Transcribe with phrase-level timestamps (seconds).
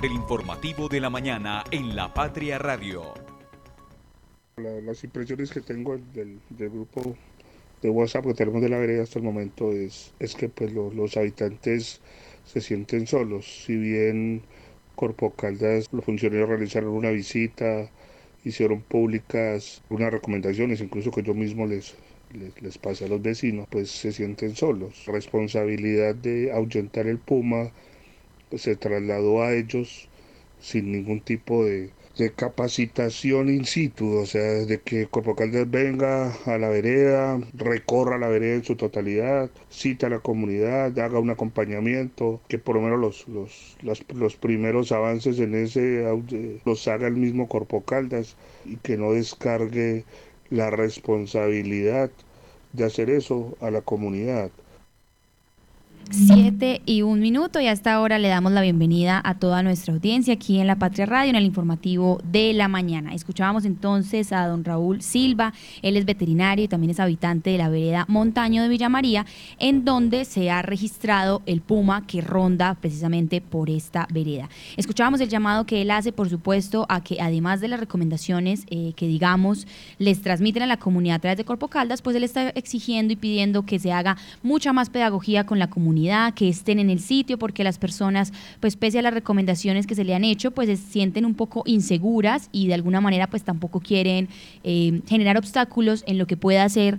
[0.00, 3.14] El informativo de la mañana en La Patria Radio.
[4.56, 7.16] las impresiones que tengo del, grupo
[7.82, 11.16] de WhatsApp que tenemos de la vereda hasta el momento es, es que pues los
[11.16, 12.00] habitantes
[12.44, 13.64] se sienten solos.
[13.64, 14.42] Si bien
[14.94, 17.90] Corpo Caldas, los funcionarios realizaron una visita,
[18.44, 21.96] hicieron públicas unas recomendaciones, incluso que yo mismo les,
[22.34, 25.06] les, les pasé a los vecinos, pues se sienten solos.
[25.06, 27.72] Responsabilidad de ahuyentar el puma
[28.56, 30.08] se trasladó a ellos
[30.60, 31.90] sin ningún tipo de,
[32.34, 38.26] capacitación in situ, o sea, de que Corpo Caldas venga a la vereda, recorra la
[38.26, 42.98] vereda en su totalidad, cita a la comunidad, haga un acompañamiento, que por lo menos
[42.98, 43.28] los,
[43.82, 46.04] los, los, primeros avances en ese
[46.64, 50.04] los haga el mismo Corpo Caldas y que no descargue
[50.50, 52.10] la responsabilidad
[52.72, 54.50] de hacer eso a la comunidad.
[56.60, 60.58] Y un minuto y hasta ahora le damos la bienvenida a toda nuestra audiencia aquí
[60.58, 63.14] en La Patria Radio en el informativo de la mañana.
[63.14, 67.68] Escuchábamos entonces a don Raúl Silva, él es veterinario y también es habitante de la
[67.68, 69.24] vereda Montaño de Villa María,
[69.60, 74.48] en donde se ha registrado el puma que ronda precisamente por esta vereda.
[74.76, 78.94] Escuchábamos el llamado que él hace, por supuesto, a que además de las recomendaciones eh,
[78.96, 82.48] que digamos les transmiten a la comunidad a través de Corpo Caldas, pues él está
[82.48, 86.90] exigiendo y pidiendo que se haga mucha más pedagogía con la comunidad que estén en
[86.90, 90.50] el sitio, porque las personas, pues pese a las recomendaciones que se le han hecho,
[90.50, 94.28] pues se sienten un poco inseguras y de alguna manera pues tampoco quieren
[94.64, 96.98] eh, generar obstáculos en lo que pueda hacer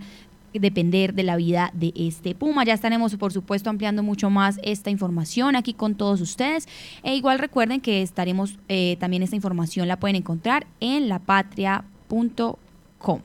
[0.54, 2.66] depender de la vida de este puma.
[2.66, 6.68] Ya estaremos, por supuesto, ampliando mucho más esta información aquí con todos ustedes.
[7.04, 13.22] E igual recuerden que estaremos, eh, también esta información la pueden encontrar en lapatria.com.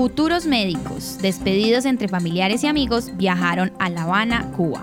[0.00, 4.82] Futuros médicos, despedidos entre familiares y amigos, viajaron a La Habana, Cuba.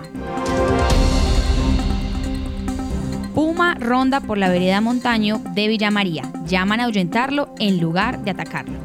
[3.34, 6.22] Puma ronda por la vereda Montaño de Villa María.
[6.46, 8.78] Llaman a ahuyentarlo en lugar de atacarlo.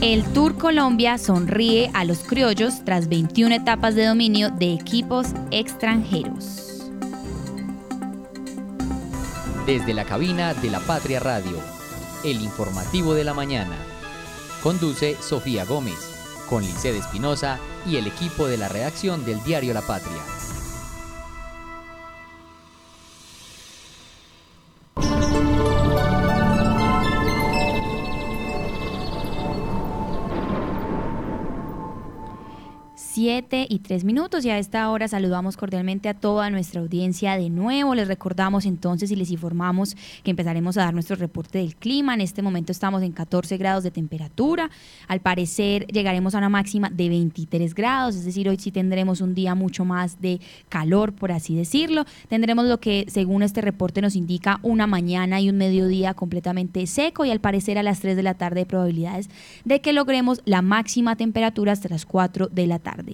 [0.00, 6.90] El Tour Colombia sonríe a los criollos tras 21 etapas de dominio de equipos extranjeros.
[9.66, 11.77] Desde la cabina de la Patria Radio
[12.24, 13.76] el informativo de la mañana.
[14.62, 15.98] Conduce Sofía Gómez,
[16.48, 20.37] con Licede Espinosa y el equipo de la redacción del diario La Patria.
[33.20, 37.96] Y tres minutos y a esta hora saludamos cordialmente a toda nuestra audiencia de nuevo.
[37.96, 42.14] Les recordamos entonces y les informamos que empezaremos a dar nuestro reporte del clima.
[42.14, 44.70] En este momento estamos en 14 grados de temperatura.
[45.08, 49.34] Al parecer llegaremos a una máxima de 23 grados, es decir, hoy sí tendremos un
[49.34, 52.04] día mucho más de calor, por así decirlo.
[52.28, 57.24] Tendremos lo que según este reporte nos indica una mañana y un mediodía completamente seco
[57.24, 59.28] y al parecer a las 3 de la tarde probabilidades
[59.64, 63.07] de que logremos la máxima temperatura hasta las 4 de la tarde.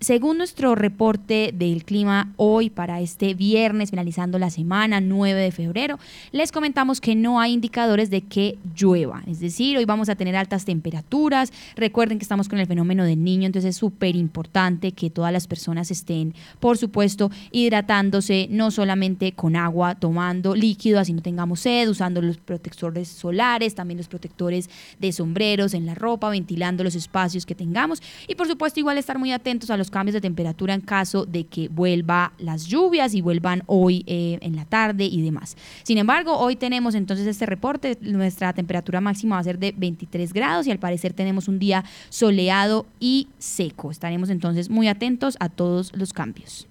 [0.00, 5.98] Según nuestro reporte del clima hoy para este viernes, finalizando la semana 9 de febrero,
[6.32, 9.22] les comentamos que no hay indicadores de que llueva.
[9.26, 11.52] Es decir, hoy vamos a tener altas temperaturas.
[11.76, 15.46] Recuerden que estamos con el fenómeno del niño, entonces es súper importante que todas las
[15.46, 21.88] personas estén, por supuesto, hidratándose, no solamente con agua, tomando líquido, así no tengamos sed,
[21.88, 27.46] usando los protectores solares, también los protectores de sombreros en la ropa, ventilando los espacios
[27.46, 30.80] que tengamos y por supuesto igual estar muy atentos a los cambios de temperatura en
[30.80, 35.56] caso de que vuelva las lluvias y vuelvan hoy eh, en la tarde y demás.
[35.82, 40.32] Sin embargo, hoy tenemos entonces este reporte, nuestra temperatura máxima va a ser de 23
[40.32, 43.90] grados y al parecer tenemos un día soleado y seco.
[43.90, 46.66] Estaremos entonces muy atentos a todos los cambios.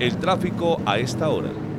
[0.00, 1.71] El tráfico a esta hora.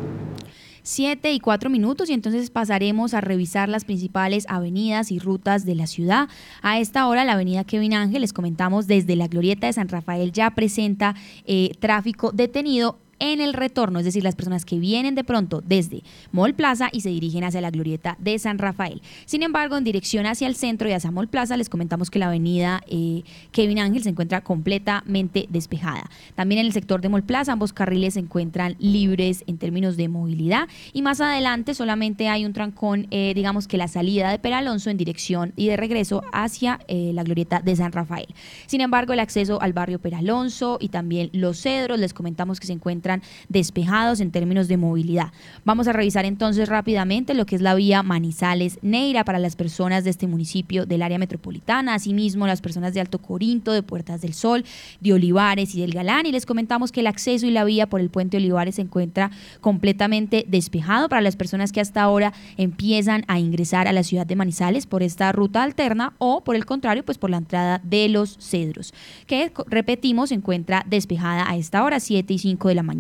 [0.84, 5.76] 7 y 4 minutos y entonces pasaremos a revisar las principales avenidas y rutas de
[5.76, 6.30] la ciudad.
[6.62, 10.32] A esta hora la avenida Kevin Ángel, les comentamos desde la glorieta de San Rafael
[10.32, 11.16] ya presenta
[11.46, 16.04] eh, tráfico detenido en el retorno, es decir, las personas que vienen de pronto desde
[16.32, 19.02] Mall Plaza y se dirigen hacia la glorieta de San Rafael.
[19.26, 22.28] Sin embargo, en dirección hacia el centro y hacia Mall Plaza, les comentamos que la
[22.28, 26.10] avenida eh, Kevin Ángel se encuentra completamente despejada.
[26.36, 30.08] También en el sector de Mall Plaza, ambos carriles se encuentran libres en términos de
[30.08, 34.90] movilidad y más adelante solamente hay un trancón, eh, digamos que la salida de Peralonso
[34.90, 38.28] en dirección y de regreso hacia eh, la glorieta de San Rafael.
[38.66, 42.74] Sin embargo, el acceso al barrio Peralonso y también Los Cedros, les comentamos que se
[42.74, 43.03] encuentra
[43.50, 45.32] despejados en términos de movilidad.
[45.66, 50.10] Vamos a revisar entonces rápidamente lo que es la vía Manizales-Neira para las personas de
[50.10, 54.66] este municipio del área metropolitana, asimismo las personas de Alto Corinto, de Puertas del Sol,
[55.02, 56.26] de Olivares y del Galán.
[56.26, 59.32] Y les comentamos que el acceso y la vía por el puente Olivares se encuentra
[59.62, 64.36] completamente despejado para las personas que hasta ahora empiezan a ingresar a la ciudad de
[64.36, 68.38] Manizales por esta ruta alterna o por el contrario, pues por la entrada de los
[68.40, 68.94] cedros,
[69.28, 72.93] que repetimos se encuentra despejada a esta hora, 7 y 5 de la mañana.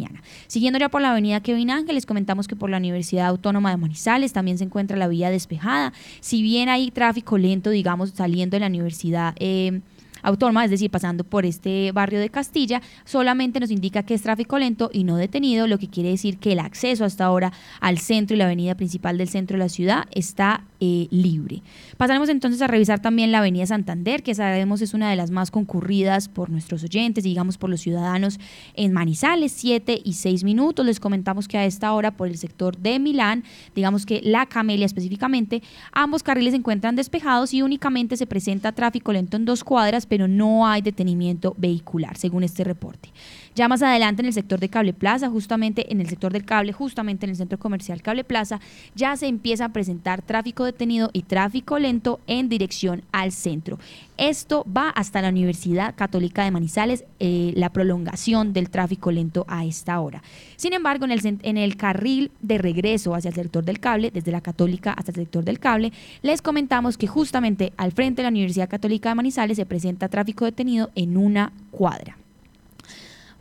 [0.48, 3.78] Siguiendo ya por la avenida Kevin Ángel, les comentamos que por la Universidad Autónoma de
[3.78, 5.94] Manizales también se encuentra la vía despejada.
[6.19, 9.36] Si bien hay tráfico lento, digamos, saliendo de la universidad.
[9.40, 9.81] Eh,
[10.24, 14.58] autónoma, es decir, pasando por este barrio de Castilla, solamente nos indica que es tráfico
[14.58, 18.36] lento y no detenido, lo que quiere decir que el acceso hasta ahora al centro
[18.36, 21.62] y la avenida principal del centro de la ciudad está eh, libre.
[21.98, 25.52] Pasaremos entonces a revisar también la avenida Santander, que sabemos es una de las más
[25.52, 28.40] concurridas por nuestros oyentes, digamos por los ciudadanos
[28.74, 30.86] en Manizales, 7 y 6 minutos.
[30.86, 33.44] Les comentamos que a esta hora por el sector de Milán,
[33.75, 39.14] digamos que la Camelia específicamente, ambos carriles se encuentran despejados y únicamente se presenta tráfico
[39.14, 43.10] lento en dos cuadras, pero no hay detenimiento vehicular, según este reporte.
[43.56, 46.74] Ya más adelante en el sector de Cable Plaza, justamente en el sector del cable,
[46.74, 48.60] justamente en el centro comercial Cable Plaza,
[48.96, 53.78] ya se empieza a presentar tráfico detenido y tráfico lento en dirección al centro.
[54.18, 59.66] Esto va hasta la Universidad Católica de Manizales, eh, la prolongación del tráfico lento a
[59.66, 60.24] esta hora.
[60.56, 64.32] Sin embargo, en el, en el carril de regreso hacia el sector del cable, desde
[64.32, 68.30] la Católica hasta el sector del cable, les comentamos que justamente al frente de la
[68.30, 72.18] Universidad Católica de Manizales se presenta tráfico detenido en una cuadra.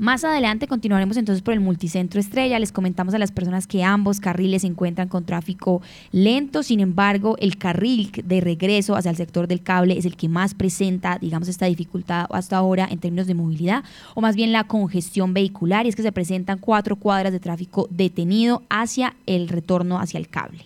[0.02, 2.58] Más adelante continuaremos entonces por el multicentro Estrella.
[2.58, 6.64] Les comentamos a las personas que ambos carriles se encuentran con tráfico lento.
[6.64, 10.54] Sin embargo, el carril de regreso hacia el sector del cable es el que más
[10.54, 13.84] presenta, digamos, esta dificultad hasta ahora en términos de movilidad,
[14.16, 17.86] o más bien la congestión vehicular, y es que se presentan cuatro cuadras de tráfico
[17.88, 20.64] detenido hacia el retorno hacia el cable.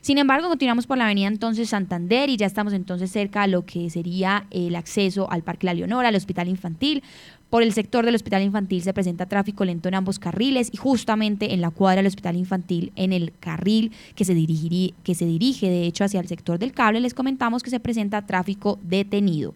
[0.00, 3.64] Sin embargo, continuamos por la avenida entonces Santander y ya estamos entonces cerca a lo
[3.64, 7.04] que sería el acceso al Parque La Leonora, al Hospital Infantil.
[7.52, 11.52] Por el sector del Hospital Infantil se presenta tráfico lento en ambos carriles y justamente
[11.52, 15.84] en la cuadra del Hospital Infantil, en el carril que se, que se dirige de
[15.84, 19.52] hecho hacia el sector del cable, les comentamos que se presenta tráfico detenido.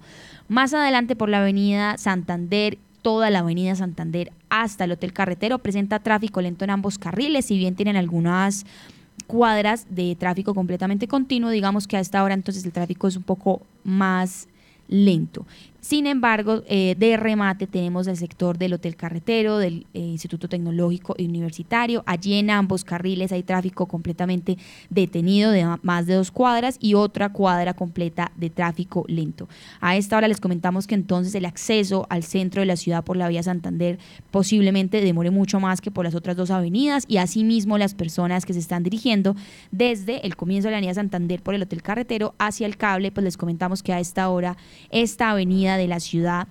[0.46, 5.98] Más adelante por la avenida Santander toda la avenida Santander hasta el Hotel Carretero presenta
[6.00, 8.66] tráfico lento en ambos carriles, si bien tienen algunas
[9.26, 13.22] cuadras de tráfico completamente continuo, digamos que a esta hora entonces el tráfico es un
[13.22, 14.48] poco más
[14.88, 15.46] lento.
[15.87, 21.15] Sin embargo, eh, de remate tenemos el sector del Hotel Carretero, del eh, Instituto Tecnológico
[21.17, 22.03] y Universitario.
[22.06, 24.59] Allí en ambos carriles hay tráfico completamente
[24.91, 29.49] detenido de más de dos cuadras y otra cuadra completa de tráfico lento.
[29.81, 33.17] A esta hora les comentamos que entonces el acceso al centro de la ciudad por
[33.17, 34.00] la vía Santander
[34.32, 38.55] posiblemente demore mucho más que por las otras dos avenidas y asimismo las personas que
[38.55, 39.37] se están dirigiendo
[39.71, 43.23] desde el comienzo de la avenida Santander por el Hotel Carretero hacia el cable, pues
[43.23, 44.56] les comentamos que a esta hora
[44.91, 46.49] esta avenida de la ciudad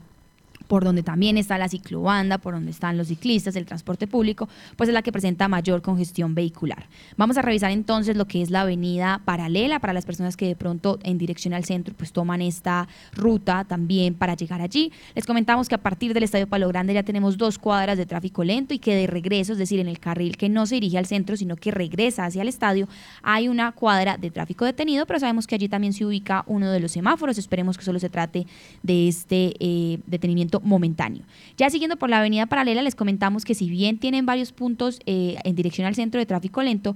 [0.68, 4.90] por donde también está la ciclobanda, por donde están los ciclistas, el transporte público, pues
[4.90, 6.88] es la que presenta mayor congestión vehicular.
[7.18, 10.56] Vamos a revisar entonces lo que es la avenida paralela para las personas que de
[10.56, 14.92] pronto en dirección al centro pues toman esta ruta también para llegar allí.
[15.14, 18.44] Les comentamos que a partir del Estadio Palo Grande ya tenemos dos cuadras de tráfico
[18.44, 21.06] lento y que de regreso, es decir, en el carril que no se dirige al
[21.06, 22.88] centro, sino que regresa hacia el estadio,
[23.22, 26.80] hay una cuadra de tráfico detenido, pero sabemos que allí también se ubica uno de
[26.80, 27.38] los semáforos.
[27.38, 28.48] Esperemos que solo se trate
[28.84, 31.24] de este eh, detenimiento momentáneo.
[31.58, 35.38] Ya siguiendo por la avenida paralela, les comentamos que si bien tienen varios puntos eh,
[35.44, 36.96] en dirección al centro de tráfico lento,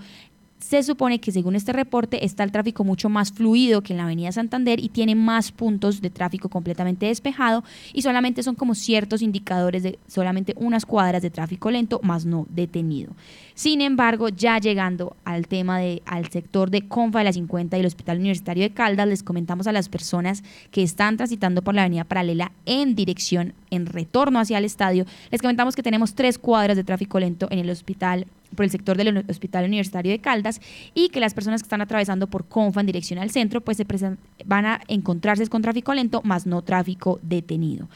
[0.59, 4.03] se supone que según este reporte está el tráfico mucho más fluido que en la
[4.03, 7.63] avenida Santander y tiene más puntos de tráfico completamente despejado
[7.93, 12.45] y solamente son como ciertos indicadores de solamente unas cuadras de tráfico lento más no
[12.49, 13.13] detenido.
[13.53, 17.79] Sin embargo, ya llegando al tema de al sector de Confa de la 50 y
[17.79, 21.81] el Hospital Universitario de Caldas, les comentamos a las personas que están transitando por la
[21.81, 26.75] avenida paralela en dirección en retorno hacia el estadio, les comentamos que tenemos tres cuadras
[26.75, 28.25] de tráfico lento en el hospital
[28.55, 30.61] por el sector del Hospital Universitario de Caldas
[30.93, 33.85] y que las personas que están atravesando por Confa en dirección al centro pues se
[34.45, 37.87] van a encontrarse con tráfico lento más no tráfico detenido.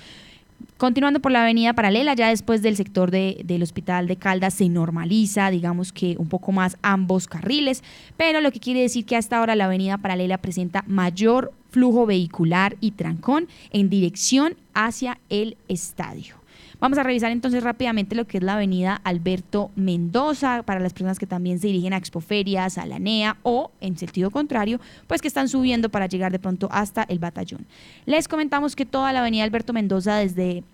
[0.77, 5.49] Continuando por la avenida paralela, ya después del sector del hospital de Caldas se normaliza,
[5.49, 7.83] digamos que un poco más ambos carriles,
[8.17, 12.75] pero lo que quiere decir que hasta ahora la avenida paralela presenta mayor flujo vehicular
[12.79, 16.42] y trancón en dirección hacia el estadio.
[16.83, 21.17] Vamos a revisar entonces rápidamente lo que es la avenida Alberto Mendoza para las personas
[21.17, 25.29] que también se dirigen a Expoferias, a la NEA o en sentido contrario, pues que
[25.29, 27.65] están subiendo para llegar de pronto hasta el batallón.
[28.05, 30.65] Les comentamos que toda la avenida Alberto Mendoza desde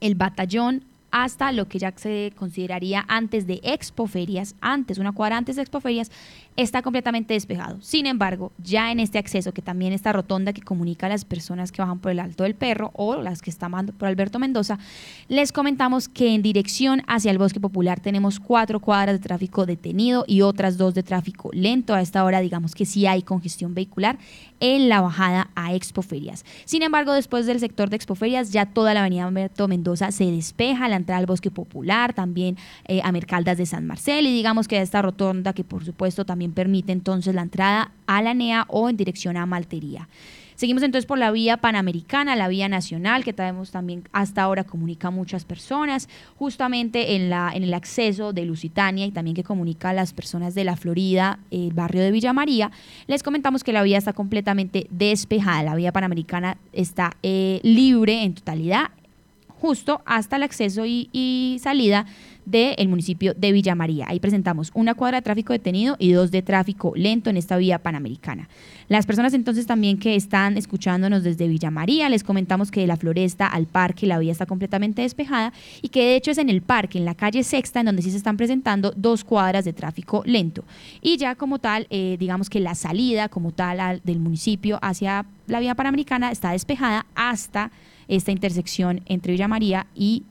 [0.00, 5.56] el batallón hasta lo que ya se consideraría antes de expoferias, antes, una cuadra antes
[5.56, 6.10] de expoferias,
[6.56, 7.80] está completamente despejado.
[7.82, 11.70] Sin embargo, ya en este acceso, que también está rotonda que comunica a las personas
[11.70, 14.78] que bajan por el Alto del Perro o las que están por Alberto Mendoza,
[15.28, 20.24] les comentamos que en dirección hacia el Bosque Popular tenemos cuatro cuadras de tráfico detenido
[20.26, 21.94] y otras dos de tráfico lento.
[21.94, 24.18] A esta hora, digamos que sí hay congestión vehicular
[24.60, 26.44] en la bajada a Expoferias.
[26.64, 30.88] Sin embargo, después del sector de Expoferias, ya toda la avenida Alberto Mendoza se despeja,
[30.96, 35.02] entrada al Bosque Popular, también eh, a Mercaldas de San Marcel y digamos que esta
[35.02, 39.36] rotonda que por supuesto también permite entonces la entrada a la NEA o en dirección
[39.36, 40.08] a Maltería.
[40.56, 45.08] Seguimos entonces por la vía panamericana, la vía nacional, que tenemos también hasta ahora comunica
[45.08, 49.90] a muchas personas, justamente en, la, en el acceso de Lusitania y también que comunica
[49.90, 52.70] a las personas de la Florida, el barrio de Villa María.
[53.06, 58.32] Les comentamos que la vía está completamente despejada, la vía panamericana está eh, libre en
[58.32, 58.86] totalidad,
[59.60, 62.06] justo hasta el acceso y, y salida
[62.46, 64.06] del municipio de Villa María.
[64.08, 67.78] Ahí presentamos una cuadra de tráfico detenido y dos de tráfico lento en esta vía
[67.78, 68.48] panamericana.
[68.88, 72.96] Las personas entonces también que están escuchándonos desde Villa María, les comentamos que de la
[72.96, 76.62] floresta al parque la vía está completamente despejada y que de hecho es en el
[76.62, 80.22] parque, en la calle Sexta, en donde sí se están presentando dos cuadras de tráfico
[80.24, 80.64] lento.
[81.02, 85.60] Y ya como tal, eh, digamos que la salida como tal del municipio hacia la
[85.60, 87.72] vía panamericana está despejada hasta
[88.08, 90.22] esta intersección entre Villa María y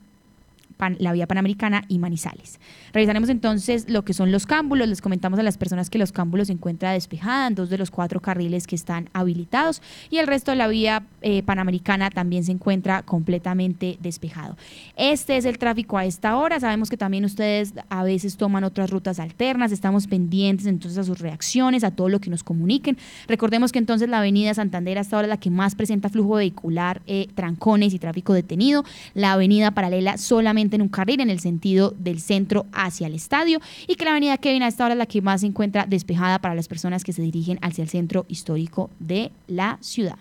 [0.99, 2.59] la vía panamericana y Manizales.
[2.93, 4.87] Revisaremos entonces lo que son los cámbulos.
[4.87, 7.91] Les comentamos a las personas que los cámbulos se encuentran despejados en dos de los
[7.91, 12.51] cuatro carriles que están habilitados y el resto de la vía eh, panamericana también se
[12.51, 14.57] encuentra completamente despejado.
[14.95, 16.59] Este es el tráfico a esta hora.
[16.59, 19.71] Sabemos que también ustedes a veces toman otras rutas alternas.
[19.71, 22.97] Estamos pendientes entonces a sus reacciones, a todo lo que nos comuniquen.
[23.27, 27.01] Recordemos que entonces la avenida Santander hasta ahora es la que más presenta flujo vehicular,
[27.07, 28.83] eh, trancones y tráfico detenido.
[29.13, 33.59] La avenida paralela solamente en un carril en el sentido del centro hacia el estadio
[33.87, 36.39] y que la avenida Kevin a esta hora es la que más se encuentra despejada
[36.39, 40.17] para las personas que se dirigen hacia el centro histórico de la ciudad.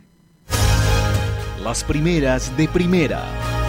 [1.62, 3.63] Las primeras de primera.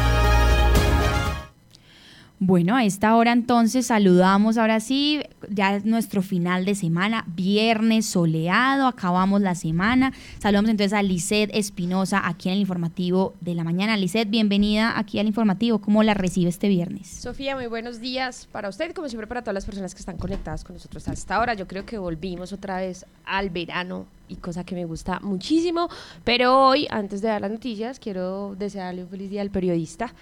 [2.40, 8.08] Bueno, a esta hora entonces saludamos ahora sí, ya es nuestro final de semana, viernes
[8.08, 10.12] soleado, acabamos la semana.
[10.40, 13.96] Saludamos entonces a Lisette Espinosa aquí en el informativo de la mañana.
[13.96, 15.80] Lisette, bienvenida aquí al informativo.
[15.80, 17.08] ¿Cómo la recibe este viernes?
[17.08, 20.66] Sofía, muy buenos días para usted, como siempre para todas las personas que están conectadas
[20.66, 21.54] con nosotros hasta ahora.
[21.54, 25.90] Yo creo que volvimos otra vez al verano y cosa que me gusta muchísimo.
[26.24, 30.14] Pero hoy, antes de dar las noticias, quiero desearle un feliz día al periodista,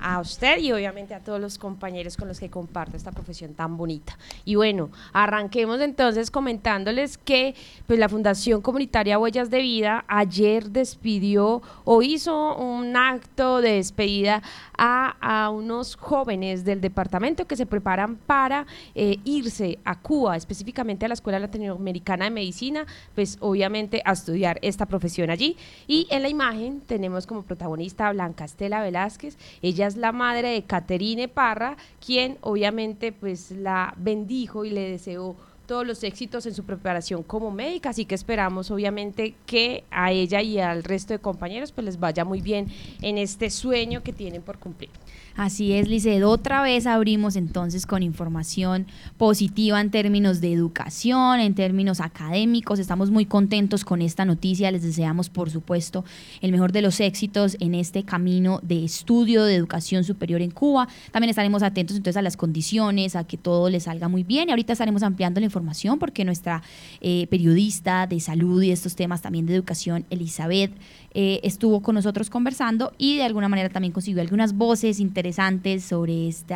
[0.00, 3.76] a usted y obviamente a todos los compañeros con los que comparto esta profesión tan
[3.76, 4.18] bonita.
[4.44, 7.54] Y bueno, arranquemos entonces comentándoles que
[7.86, 14.42] pues, la Fundación Comunitaria Huellas de Vida ayer despidió o hizo un acto de despedida
[14.76, 21.04] a, a unos jóvenes del departamento que se preparan para eh, irse a Cuba, específicamente
[21.04, 25.56] a la Escuela Latinoamericana de Medicina, pues obviamente a estudiar esta profesión allí.
[25.86, 29.36] Y en la imagen tenemos como protagonista a Blanca Estela Velázquez.
[29.60, 35.36] Ella es la madre de Caterine Parra, quien obviamente pues la bendijo y le deseó
[35.66, 40.42] todos los éxitos en su preparación como médica, así que esperamos obviamente que a ella
[40.42, 42.66] y al resto de compañeros pues les vaya muy bien
[43.00, 44.90] en este sueño que tienen por cumplir.
[45.34, 46.26] Así es, Liced.
[46.26, 52.78] Otra vez abrimos entonces con información positiva en términos de educación, en términos académicos.
[52.78, 54.70] Estamos muy contentos con esta noticia.
[54.70, 56.04] Les deseamos, por supuesto,
[56.42, 60.86] el mejor de los éxitos en este camino de estudio de educación superior en Cuba.
[61.12, 64.50] También estaremos atentos entonces a las condiciones, a que todo les salga muy bien.
[64.50, 65.51] Y ahorita estaremos ampliando la información
[65.98, 66.62] porque nuestra
[67.00, 70.72] eh, periodista de salud y estos temas también de educación, Elizabeth,
[71.14, 76.28] eh, estuvo con nosotros conversando y de alguna manera también consiguió algunas voces interesantes sobre
[76.28, 76.54] este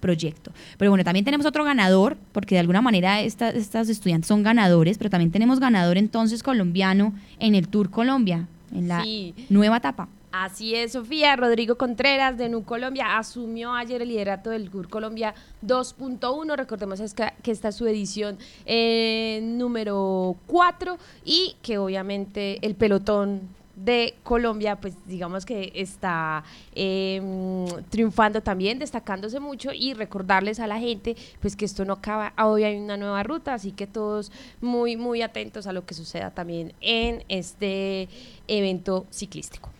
[0.00, 0.52] proyecto.
[0.78, 5.10] Pero bueno, también tenemos otro ganador, porque de alguna manera estas estudiantes son ganadores, pero
[5.10, 9.04] también tenemos ganador entonces colombiano en el Tour Colombia, en la
[9.48, 10.08] nueva etapa.
[10.40, 11.34] Así es, Sofía.
[11.34, 15.34] Rodrigo Contreras de Nu Colombia asumió ayer el liderato del Tour Colombia
[15.66, 16.56] 2.1.
[16.56, 24.14] Recordemos que esta es su edición eh, número 4 y que obviamente el pelotón de
[24.22, 31.16] Colombia, pues digamos que está em, triunfando también, destacándose mucho y recordarles a la gente
[31.40, 34.30] pues que esto no acaba, hoy hay una nueva ruta, así que todos
[34.60, 38.08] muy, muy atentos a lo que suceda también en este
[38.46, 39.70] evento ciclístico.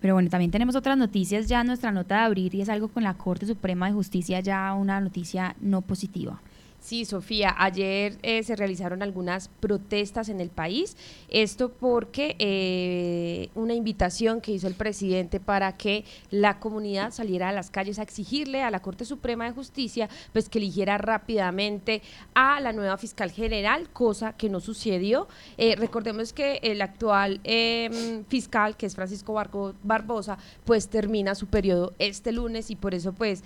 [0.00, 3.02] Pero bueno, también tenemos otras noticias ya nuestra nota de abril y es algo con
[3.02, 6.40] la Corte Suprema de Justicia, ya una noticia no positiva.
[6.86, 10.96] Sí, Sofía, ayer eh, se realizaron algunas protestas en el país.
[11.28, 17.52] Esto porque eh, una invitación que hizo el presidente para que la comunidad saliera a
[17.52, 22.02] las calles a exigirle a la Corte Suprema de Justicia pues que eligiera rápidamente
[22.34, 25.26] a la nueva fiscal general, cosa que no sucedió.
[25.58, 29.34] Eh, recordemos que el actual em, fiscal, que es Francisco
[29.82, 33.42] Barbosa, pues termina su periodo este lunes y por eso pues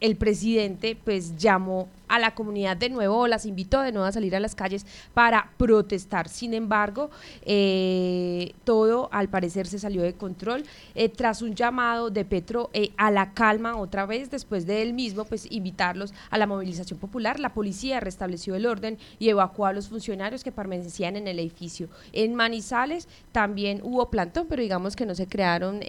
[0.00, 4.34] el presidente pues llamó a la comunidad de nuevo, las invitó de nuevo a salir
[4.34, 6.28] a las calles para protestar.
[6.28, 7.10] Sin embargo,
[7.42, 10.64] eh, todo al parecer se salió de control
[10.94, 14.94] eh, tras un llamado de Petro eh, a la calma otra vez, después de él
[14.94, 17.38] mismo, pues invitarlos a la movilización popular.
[17.38, 21.88] La policía restableció el orden y evacuó a los funcionarios que permanecían en el edificio.
[22.12, 25.80] En Manizales también hubo plantón, pero digamos que no se crearon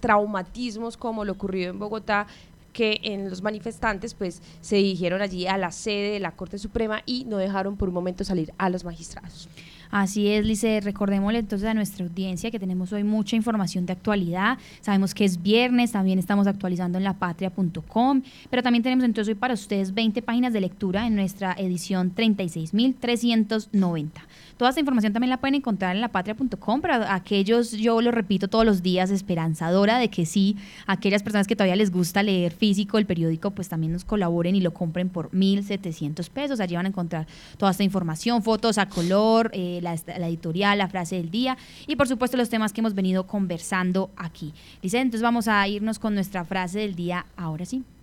[0.00, 2.26] traumatismos como lo ocurrido en Bogotá
[2.74, 7.02] que en los manifestantes pues se dirigieron allí a la sede de la Corte Suprema
[7.06, 9.48] y no dejaron por un momento salir a los magistrados.
[9.94, 10.80] Así es, Lice.
[10.80, 14.58] Recordémosle entonces a nuestra audiencia que tenemos hoy mucha información de actualidad.
[14.80, 19.54] Sabemos que es viernes, también estamos actualizando en lapatria.com, pero también tenemos entonces hoy para
[19.54, 24.10] ustedes 20 páginas de lectura en nuestra edición 36.390.
[24.56, 28.64] Toda esta información también la pueden encontrar en lapatria.com, pero aquellos, yo lo repito todos
[28.64, 30.56] los días, esperanzadora de que sí,
[30.88, 34.60] aquellas personas que todavía les gusta leer físico el periódico, pues también nos colaboren y
[34.60, 36.58] lo compren por 1.700 pesos.
[36.58, 39.94] Allí van a encontrar toda esta información, fotos a color, eh, la,
[40.26, 44.52] editorial, la frase del día y por supuesto los temas que hemos venido conversando aquí.
[44.82, 47.84] Dice, entonces vamos a irnos con nuestra frase del día ahora sí.